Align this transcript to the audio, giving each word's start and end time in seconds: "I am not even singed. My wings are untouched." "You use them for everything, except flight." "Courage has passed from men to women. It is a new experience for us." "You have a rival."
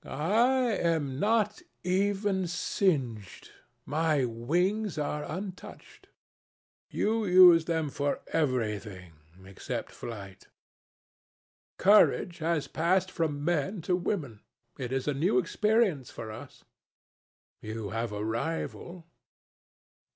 "I 0.03 0.71
am 0.77 1.19
not 1.19 1.61
even 1.83 2.47
singed. 2.47 3.51
My 3.85 4.25
wings 4.25 4.97
are 4.97 5.23
untouched." 5.23 6.07
"You 6.89 7.27
use 7.27 7.65
them 7.65 7.91
for 7.91 8.21
everything, 8.33 9.13
except 9.45 9.91
flight." 9.91 10.47
"Courage 11.77 12.39
has 12.39 12.67
passed 12.67 13.11
from 13.11 13.45
men 13.45 13.83
to 13.83 13.95
women. 13.95 14.39
It 14.79 14.91
is 14.91 15.07
a 15.07 15.13
new 15.13 15.37
experience 15.37 16.09
for 16.09 16.31
us." 16.31 16.63
"You 17.61 17.89
have 17.91 18.11
a 18.11 18.25
rival." 18.25 19.05